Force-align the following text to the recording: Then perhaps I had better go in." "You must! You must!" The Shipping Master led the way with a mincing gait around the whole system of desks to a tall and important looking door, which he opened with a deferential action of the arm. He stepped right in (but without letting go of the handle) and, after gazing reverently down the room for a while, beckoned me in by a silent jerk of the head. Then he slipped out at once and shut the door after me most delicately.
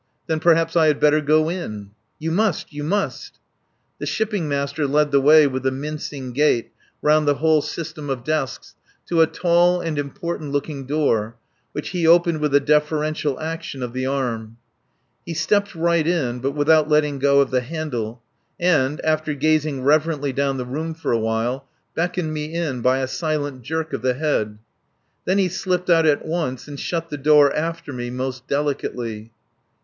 Then 0.25 0.39
perhaps 0.39 0.75
I 0.75 0.87
had 0.87 0.99
better 0.99 1.21
go 1.21 1.47
in." 1.47 1.91
"You 2.17 2.31
must! 2.31 2.73
You 2.73 2.83
must!" 2.83 3.37
The 3.99 4.07
Shipping 4.07 4.49
Master 4.49 4.87
led 4.87 5.11
the 5.11 5.21
way 5.21 5.45
with 5.45 5.63
a 5.67 5.69
mincing 5.69 6.33
gait 6.33 6.71
around 7.03 7.25
the 7.25 7.35
whole 7.35 7.61
system 7.61 8.09
of 8.09 8.23
desks 8.23 8.73
to 9.05 9.21
a 9.21 9.27
tall 9.27 9.79
and 9.79 9.99
important 9.99 10.51
looking 10.53 10.87
door, 10.87 11.35
which 11.73 11.89
he 11.89 12.07
opened 12.07 12.39
with 12.39 12.55
a 12.55 12.59
deferential 12.59 13.39
action 13.39 13.83
of 13.83 13.93
the 13.93 14.07
arm. 14.07 14.57
He 15.23 15.35
stepped 15.35 15.75
right 15.75 16.07
in 16.07 16.39
(but 16.39 16.53
without 16.55 16.89
letting 16.89 17.19
go 17.19 17.39
of 17.39 17.51
the 17.51 17.61
handle) 17.61 18.23
and, 18.59 18.99
after 19.01 19.35
gazing 19.35 19.83
reverently 19.83 20.33
down 20.33 20.57
the 20.57 20.65
room 20.65 20.95
for 20.95 21.11
a 21.11 21.19
while, 21.19 21.67
beckoned 21.93 22.33
me 22.33 22.55
in 22.55 22.81
by 22.81 22.97
a 23.01 23.07
silent 23.07 23.61
jerk 23.61 23.93
of 23.93 24.01
the 24.01 24.15
head. 24.15 24.57
Then 25.25 25.37
he 25.37 25.47
slipped 25.47 25.91
out 25.91 26.07
at 26.07 26.25
once 26.25 26.67
and 26.67 26.79
shut 26.79 27.11
the 27.11 27.19
door 27.19 27.55
after 27.55 27.93
me 27.93 28.09
most 28.09 28.47
delicately. 28.47 29.31